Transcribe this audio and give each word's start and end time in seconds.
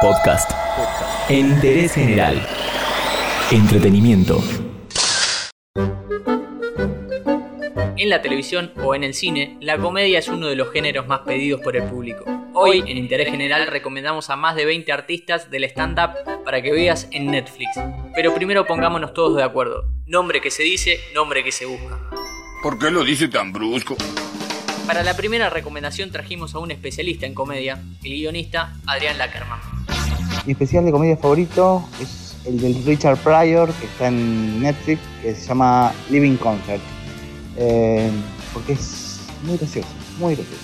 Podcast. 0.00 0.50
En 1.28 1.50
interés 1.50 1.92
general. 1.92 2.40
Entretenimiento. 3.50 4.42
En 7.98 8.08
la 8.08 8.22
televisión 8.22 8.72
o 8.82 8.94
en 8.94 9.04
el 9.04 9.12
cine, 9.12 9.58
la 9.60 9.76
comedia 9.76 10.18
es 10.18 10.28
uno 10.28 10.46
de 10.46 10.56
los 10.56 10.72
géneros 10.72 11.06
más 11.06 11.20
pedidos 11.20 11.60
por 11.60 11.76
el 11.76 11.82
público. 11.82 12.24
Hoy, 12.54 12.82
en 12.86 12.96
Interés 12.96 13.30
General, 13.30 13.66
recomendamos 13.66 14.30
a 14.30 14.36
más 14.36 14.56
de 14.56 14.64
20 14.64 14.90
artistas 14.90 15.50
del 15.50 15.64
stand-up 15.64 16.12
para 16.46 16.62
que 16.62 16.72
veas 16.72 17.06
en 17.10 17.26
Netflix. 17.30 17.78
Pero 18.14 18.32
primero 18.32 18.66
pongámonos 18.66 19.12
todos 19.12 19.36
de 19.36 19.42
acuerdo. 19.42 19.84
Nombre 20.06 20.40
que 20.40 20.50
se 20.50 20.62
dice, 20.62 20.98
nombre 21.14 21.44
que 21.44 21.52
se 21.52 21.66
busca. 21.66 22.00
¿Por 22.62 22.78
qué 22.78 22.90
lo 22.90 23.04
dice 23.04 23.28
tan 23.28 23.52
brusco? 23.52 23.96
Para 24.86 25.02
la 25.02 25.14
primera 25.14 25.50
recomendación 25.50 26.10
trajimos 26.10 26.54
a 26.54 26.58
un 26.58 26.70
especialista 26.70 27.26
en 27.26 27.34
comedia, 27.34 27.82
el 28.02 28.12
guionista 28.12 28.72
Adrián 28.86 29.18
Lackerman. 29.18 29.69
Mi 30.46 30.52
especial 30.52 30.84
de 30.86 30.92
comedia 30.92 31.16
favorito 31.16 31.84
es 32.00 32.34
el 32.46 32.58
del 32.60 32.82
Richard 32.84 33.18
Pryor, 33.18 33.70
que 33.74 33.86
está 33.86 34.08
en 34.08 34.62
Netflix, 34.62 35.00
que 35.22 35.34
se 35.34 35.48
llama 35.48 35.92
Living 36.08 36.36
Concert. 36.36 36.80
Eh, 37.56 38.10
porque 38.54 38.72
es 38.72 39.20
muy 39.42 39.58
gracioso, 39.58 39.88
muy 40.18 40.34
gracioso. 40.34 40.62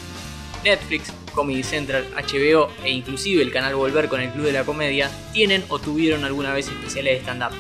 Netflix, 0.65 1.13
Comedy 1.35 1.63
Central, 1.63 2.07
HBO 2.15 2.71
e 2.83 2.91
inclusive 2.91 3.43
el 3.43 3.53
canal 3.53 3.77
Volver 3.77 4.09
con 4.09 4.21
el 4.21 4.31
Club 4.31 4.47
de 4.47 4.53
la 4.53 4.65
Comedia 4.65 5.11
tienen 5.33 5.63
o 5.69 5.79
tuvieron 5.79 6.25
alguna 6.25 6.53
vez 6.55 6.69
especiales 6.69 7.13
de 7.13 7.21
stand-up. 7.21 7.57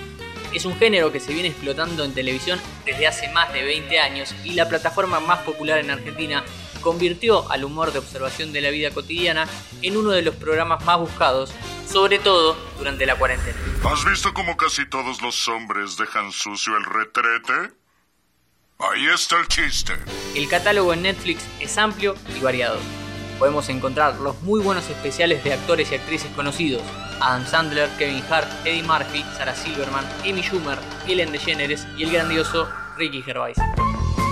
Es 0.55 0.65
un 0.65 0.74
género 0.77 1.12
que 1.12 1.21
se 1.21 1.35
viene 1.35 1.48
explotando 1.48 2.02
en 2.02 2.15
televisión 2.15 2.59
desde 2.87 3.07
hace 3.07 3.29
más 3.29 3.52
de 3.52 3.62
20 3.62 3.98
años 4.01 4.35
y 4.43 4.55
la 4.55 4.69
plataforma 4.69 5.21
más 5.21 5.41
popular 5.41 5.79
en 5.79 5.91
Argentina 5.91 6.43
convirtió 6.80 7.51
al 7.51 7.65
humor 7.65 7.93
de 7.93 7.98
observación 7.98 8.52
de 8.52 8.60
la 8.60 8.71
vida 8.71 8.91
cotidiana 8.91 9.46
en 9.83 9.96
uno 9.96 10.10
de 10.10 10.23
los 10.23 10.37
programas 10.37 10.85
más 10.85 10.98
buscados, 11.01 11.52
sobre 11.87 12.19
todo 12.19 12.57
durante 12.79 13.07
la 13.07 13.17
cuarentena. 13.17 13.57
¿Has 13.85 14.05
visto 14.05 14.35
cómo 14.35 14.57
casi 14.57 14.87
todos 14.89 15.23
los 15.23 15.49
hombres 15.49 15.97
dejan 15.97 16.33
sucio 16.33 16.77
el 16.77 16.85
retrete? 16.85 17.73
Ahí 18.79 19.07
está 19.07 19.38
el 19.41 19.49
chiste. 19.49 19.95
El 20.35 20.49
catálogo 20.49 20.93
en 20.93 21.02
Netflix 21.02 21.45
es 21.60 21.79
amplio 21.79 22.15
y 22.37 22.41
variado. 22.41 22.79
Podemos 23.38 23.69
encontrar 23.69 24.16
los 24.16 24.41
muy 24.43 24.60
buenos 24.60 24.88
especiales 24.88 25.45
de 25.45 25.55
actores 25.55 25.93
y 25.93 25.95
actrices 25.95 26.30
conocidos, 26.35 26.83
Adam 27.21 27.47
Sandler, 27.47 27.88
Kevin 27.99 28.23
Hart, 28.30 28.49
Eddie 28.66 28.82
Murphy, 28.82 29.25
Sarah 29.37 29.55
Silverman, 29.55 30.05
Amy 30.21 30.43
Schumer, 30.43 30.79
Ellen 31.07 31.32
DeGeneres 31.32 31.87
y 31.97 32.05
el 32.05 32.13
grandioso 32.13 32.69
Ricky 32.97 33.23
Gervais. 33.23 33.57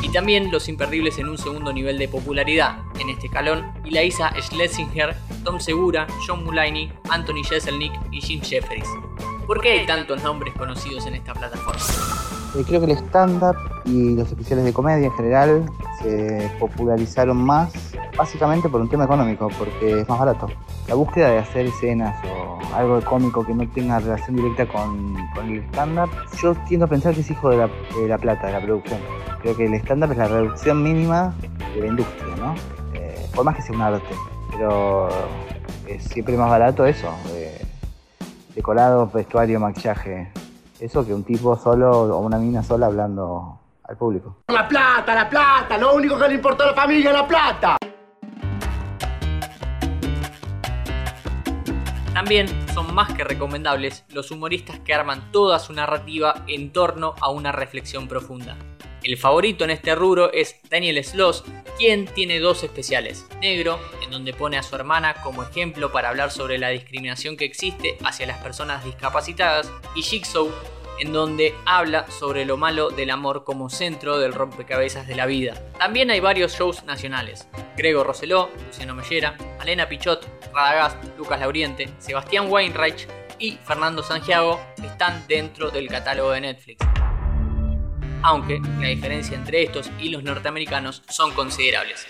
Y 0.04 0.10
también 0.10 0.52
los 0.52 0.68
imperdibles 0.68 1.18
en 1.18 1.30
un 1.30 1.38
segundo 1.38 1.72
nivel 1.72 1.96
de 1.96 2.08
popularidad, 2.08 2.76
en 3.00 3.08
este 3.08 3.30
calón, 3.30 3.64
Eliza 3.86 4.34
Schlesinger, 4.38 5.16
Tom 5.44 5.58
Segura, 5.58 6.06
John 6.26 6.44
Mulaney, 6.44 6.92
Anthony 7.08 7.42
Jeselnik 7.42 7.92
y 8.12 8.20
Jim 8.20 8.42
Jeffries. 8.42 8.86
¿Por 9.46 9.62
qué 9.62 9.72
hay 9.72 9.86
tantos 9.86 10.22
nombres 10.22 10.52
conocidos 10.58 11.06
en 11.06 11.14
esta 11.14 11.32
plataforma? 11.32 11.80
Eh, 12.54 12.64
creo 12.66 12.80
que 12.80 12.92
el 12.92 12.98
stand-up 12.98 13.56
y 13.86 14.14
los 14.14 14.28
especiales 14.28 14.66
de 14.66 14.74
comedia 14.74 15.06
en 15.06 15.12
general 15.12 15.64
se 16.02 16.50
popularizaron 16.60 17.38
más 17.38 17.72
básicamente 18.16 18.68
por 18.68 18.80
un 18.80 18.88
tema 18.88 19.04
económico, 19.04 19.48
porque 19.58 20.00
es 20.00 20.08
más 20.08 20.18
barato. 20.18 20.48
La 20.88 20.94
búsqueda 20.94 21.30
de 21.30 21.38
hacer 21.38 21.66
escenas 21.66 22.16
o 22.24 22.58
algo 22.74 22.96
de 23.00 23.04
cómico 23.04 23.44
que 23.44 23.54
no 23.54 23.68
tenga 23.68 23.98
relación 24.00 24.36
directa 24.36 24.66
con, 24.66 25.14
con 25.34 25.50
el 25.50 25.62
stand-up, 25.64 26.10
yo 26.42 26.54
tiendo 26.66 26.86
a 26.86 26.88
pensar 26.88 27.14
que 27.14 27.20
es 27.20 27.30
hijo 27.30 27.50
de 27.50 27.56
la, 27.56 28.18
plata, 28.18 28.46
de 28.46 28.52
la 28.52 28.60
producción. 28.60 29.00
Creo 29.42 29.56
que 29.56 29.66
el 29.66 29.74
stand-up 29.74 30.12
es 30.12 30.18
la 30.18 30.28
reducción 30.28 30.82
mínima 30.82 31.34
de 31.74 31.80
la 31.80 31.86
industria, 31.86 32.34
¿no? 32.36 32.54
Eh, 32.94 33.26
por 33.34 33.44
más 33.44 33.56
que 33.56 33.62
sea 33.62 33.74
un 33.74 33.82
arte, 33.82 34.14
pero 34.50 35.08
es 35.86 36.04
siempre 36.04 36.36
más 36.36 36.50
barato 36.50 36.84
eso. 36.86 37.08
eh, 37.34 37.60
decorado, 38.54 39.10
vestuario, 39.12 39.58
maquillaje. 39.58 40.30
Eso 40.80 41.04
que 41.04 41.14
un 41.14 41.24
tipo 41.24 41.56
solo 41.56 41.90
o 41.90 42.18
una 42.18 42.38
mina 42.38 42.62
sola 42.62 42.86
hablando 42.86 43.58
al 43.84 43.96
público. 43.96 44.36
La 44.48 44.66
plata, 44.66 45.14
la 45.14 45.28
plata, 45.28 45.78
lo 45.78 45.94
único 45.94 46.18
que 46.18 46.28
le 46.28 46.34
importa 46.34 46.64
a 46.64 46.66
la 46.68 46.74
familia 46.74 47.12
la 47.12 47.26
plata. 47.26 47.76
También 52.24 52.48
son 52.72 52.94
más 52.94 53.12
que 53.12 53.22
recomendables 53.22 54.02
los 54.08 54.30
humoristas 54.30 54.78
que 54.78 54.94
arman 54.94 55.30
toda 55.30 55.58
su 55.58 55.74
narrativa 55.74 56.42
en 56.48 56.72
torno 56.72 57.14
a 57.20 57.28
una 57.28 57.52
reflexión 57.52 58.08
profunda. 58.08 58.56
El 59.02 59.18
favorito 59.18 59.64
en 59.64 59.68
este 59.68 59.94
rubro 59.94 60.32
es 60.32 60.56
Daniel 60.70 61.04
Sloss, 61.04 61.44
quien 61.76 62.06
tiene 62.06 62.40
dos 62.40 62.64
especiales. 62.64 63.26
Negro, 63.42 63.78
en 64.02 64.10
donde 64.10 64.32
pone 64.32 64.56
a 64.56 64.62
su 64.62 64.74
hermana 64.74 65.16
como 65.22 65.42
ejemplo 65.42 65.92
para 65.92 66.08
hablar 66.08 66.30
sobre 66.30 66.56
la 66.56 66.70
discriminación 66.70 67.36
que 67.36 67.44
existe 67.44 67.98
hacia 68.02 68.26
las 68.26 68.38
personas 68.38 68.86
discapacitadas, 68.86 69.70
y 69.94 70.00
Jigsaw, 70.00 70.50
en 71.00 71.12
donde 71.12 71.54
habla 71.66 72.06
sobre 72.10 72.44
lo 72.44 72.56
malo 72.56 72.90
del 72.90 73.10
amor 73.10 73.44
como 73.44 73.70
centro 73.70 74.18
del 74.18 74.32
rompecabezas 74.32 75.06
de 75.06 75.16
la 75.16 75.26
vida. 75.26 75.54
También 75.78 76.10
hay 76.10 76.20
varios 76.20 76.52
shows 76.52 76.84
nacionales. 76.84 77.48
Grego 77.76 78.04
Roseló, 78.04 78.50
Luciano 78.66 78.94
Mellera, 78.94 79.36
Alena 79.58 79.88
Pichot, 79.88 80.26
Radagast, 80.54 80.96
Lucas 81.18 81.40
Lauriente, 81.40 81.88
Sebastián 81.98 82.46
Weinreich 82.48 83.08
y 83.38 83.58
Fernando 83.64 84.02
Santiago 84.02 84.60
están 84.82 85.24
dentro 85.28 85.70
del 85.70 85.88
catálogo 85.88 86.30
de 86.30 86.40
Netflix. 86.42 86.86
Aunque 88.22 88.60
la 88.80 88.88
diferencia 88.88 89.36
entre 89.36 89.64
estos 89.64 89.90
y 89.98 90.08
los 90.08 90.22
norteamericanos 90.22 91.02
son 91.08 91.32
considerables. 91.32 92.06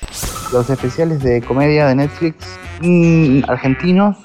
Los 0.52 0.70
especiales 0.70 1.22
de 1.24 1.42
comedia 1.42 1.86
de 1.86 1.96
Netflix 1.96 2.46
mm, 2.80 3.44
argentinos 3.48 4.16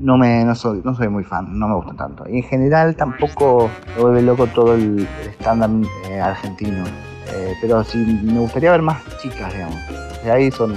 no 0.00 0.16
me 0.16 0.44
no 0.44 0.54
soy, 0.54 0.80
no 0.84 0.94
soy 0.94 1.08
muy 1.08 1.24
fan, 1.24 1.58
no 1.58 1.68
me 1.68 1.74
gustan 1.74 1.96
tanto. 1.96 2.24
Y 2.28 2.38
en 2.38 2.42
general 2.44 2.94
tampoco 2.96 3.70
me 3.96 4.02
vuelve 4.02 4.22
loco 4.22 4.46
todo 4.48 4.74
el 4.74 5.06
stand-up 5.40 5.88
eh, 6.08 6.20
argentino. 6.20 6.84
Eh, 7.30 7.54
pero 7.60 7.84
sí 7.84 7.98
me 8.24 8.40
gustaría 8.40 8.70
ver 8.72 8.82
más 8.82 9.02
chicas, 9.22 9.52
digamos. 9.52 9.76
De 10.24 10.30
ahí 10.30 10.50
son 10.50 10.74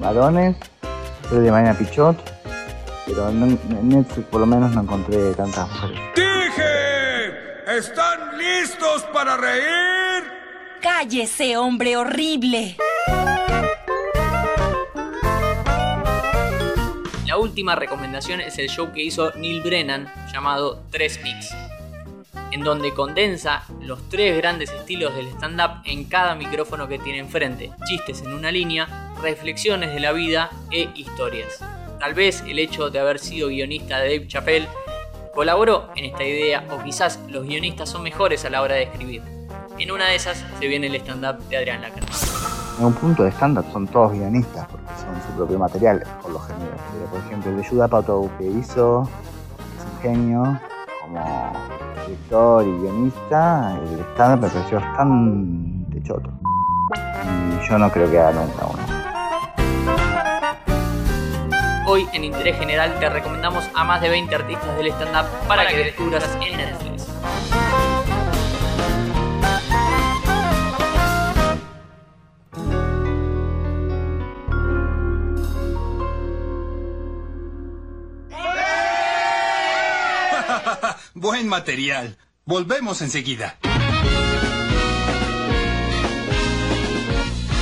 varones, 0.00 0.56
pero 1.28 1.40
de 1.42 1.50
manera 1.50 1.74
pichot. 1.74 2.16
Pero 3.06 3.30
no- 3.30 3.46
en 3.46 3.88
Netflix 3.88 4.26
por 4.28 4.40
lo 4.40 4.46
menos 4.46 4.72
no 4.74 4.82
encontré 4.82 5.32
tantas 5.34 5.68
mujeres. 5.70 6.00
¡Dije! 6.16 7.78
¿Están 7.78 8.36
listos 8.38 9.02
para 9.12 9.36
reír? 9.36 10.24
Cállese, 10.82 11.56
hombre 11.56 11.96
horrible. 11.96 12.76
La 17.36 17.42
última 17.42 17.74
recomendación 17.74 18.40
es 18.40 18.58
el 18.58 18.70
show 18.70 18.94
que 18.94 19.02
hizo 19.02 19.30
Neil 19.32 19.60
Brennan 19.60 20.10
llamado 20.32 20.84
3 20.90 21.20
Mix, 21.22 21.54
en 22.50 22.62
donde 22.62 22.94
condensa 22.94 23.62
los 23.82 24.08
tres 24.08 24.38
grandes 24.38 24.70
estilos 24.70 25.14
del 25.14 25.26
stand-up 25.26 25.82
en 25.84 26.06
cada 26.06 26.34
micrófono 26.34 26.88
que 26.88 26.98
tiene 26.98 27.18
enfrente, 27.18 27.72
chistes 27.84 28.22
en 28.22 28.32
una 28.32 28.50
línea, 28.50 29.12
reflexiones 29.20 29.92
de 29.92 30.00
la 30.00 30.12
vida 30.12 30.48
e 30.70 30.88
historias. 30.94 31.62
Tal 32.00 32.14
vez 32.14 32.42
el 32.46 32.58
hecho 32.58 32.88
de 32.88 33.00
haber 33.00 33.18
sido 33.18 33.48
guionista 33.48 33.98
de 33.98 34.16
Dave 34.16 34.28
Chappelle 34.28 34.68
colaboró 35.34 35.90
en 35.94 36.06
esta 36.06 36.24
idea 36.24 36.64
o 36.70 36.82
quizás 36.82 37.20
los 37.28 37.46
guionistas 37.46 37.90
son 37.90 38.02
mejores 38.02 38.46
a 38.46 38.50
la 38.50 38.62
hora 38.62 38.76
de 38.76 38.84
escribir. 38.84 39.22
En 39.78 39.90
una 39.90 40.06
de 40.06 40.14
esas 40.14 40.42
se 40.58 40.66
viene 40.68 40.86
el 40.86 40.94
stand-up 40.94 41.46
de 41.50 41.58
Adrián 41.58 41.82
Lackerman. 41.82 42.08
En 42.78 42.86
un 42.86 42.94
punto 42.94 43.24
de 43.24 43.30
stand-up 43.30 43.66
son 43.74 43.86
todos 43.88 44.12
guionistas 44.12 44.66
porque 44.68 44.86
su 45.26 45.32
propio 45.36 45.58
material, 45.58 46.02
por 46.22 46.32
lo 46.32 46.38
general. 46.40 46.76
Pero, 46.92 47.06
por 47.10 47.20
ejemplo, 47.20 47.50
el 47.50 47.56
de 47.58 47.68
Judah 47.68 47.84
Apatow 47.86 48.30
que 48.38 48.44
hizo 48.44 49.08
es 49.78 49.84
un 49.84 50.00
genio 50.00 50.60
como 51.02 51.52
director 52.06 52.66
y 52.66 52.78
guionista. 52.78 53.78
El 53.82 54.00
stand-up 54.12 54.42
me 54.42 54.48
pareció 54.48 54.80
bastante 54.80 56.02
choto. 56.02 56.30
Y 56.94 57.68
yo 57.68 57.78
no 57.78 57.90
creo 57.90 58.10
que 58.10 58.18
haga 58.18 58.32
nunca 58.32 58.66
uno. 58.66 58.82
Hoy 61.88 62.08
en 62.12 62.24
Interés 62.24 62.58
General 62.58 62.92
te 62.98 63.08
recomendamos 63.08 63.64
a 63.74 63.84
más 63.84 64.00
de 64.00 64.08
20 64.08 64.34
artistas 64.34 64.76
del 64.76 64.88
stand-up 64.88 65.26
para 65.46 65.68
que 65.68 65.76
descubras 65.76 66.24
en 66.40 66.56
Netflix. 66.56 66.95
Buen 81.18 81.48
material. 81.48 82.18
Volvemos 82.44 83.00
enseguida. 83.00 83.56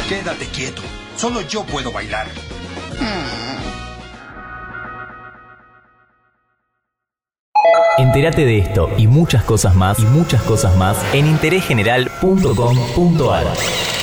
Quédate 0.09 0.47
quieto. 0.47 0.83
Solo 1.15 1.41
yo 1.43 1.63
puedo 1.63 1.93
bailar. 1.93 2.27
Entérate 7.97 8.45
de 8.45 8.59
esto 8.59 8.91
y 8.99 9.07
muchas 9.07 9.45
cosas 9.45 9.77
más 9.77 10.01
y 10.01 10.05
muchas 10.07 10.43
cosas 10.43 10.77
más 10.77 10.99
en 11.15 11.29
interésgeneral.com.ar. 11.29 13.94